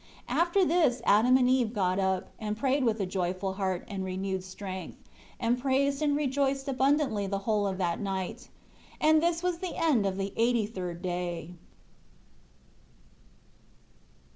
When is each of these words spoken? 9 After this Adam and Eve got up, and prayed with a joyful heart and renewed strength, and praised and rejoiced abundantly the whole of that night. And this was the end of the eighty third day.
9 0.27 0.35
After 0.39 0.65
this 0.65 0.99
Adam 1.05 1.37
and 1.37 1.47
Eve 1.47 1.73
got 1.73 1.99
up, 1.99 2.29
and 2.39 2.57
prayed 2.57 2.83
with 2.83 2.99
a 2.99 3.05
joyful 3.05 3.53
heart 3.53 3.83
and 3.87 4.03
renewed 4.03 4.43
strength, 4.43 4.97
and 5.39 5.59
praised 5.61 6.01
and 6.01 6.17
rejoiced 6.17 6.67
abundantly 6.67 7.27
the 7.27 7.37
whole 7.45 7.67
of 7.67 7.77
that 7.77 7.99
night. 7.99 8.49
And 8.99 9.21
this 9.21 9.43
was 9.43 9.59
the 9.59 9.75
end 9.75 10.07
of 10.07 10.17
the 10.17 10.33
eighty 10.37 10.65
third 10.65 11.03
day. 11.03 11.53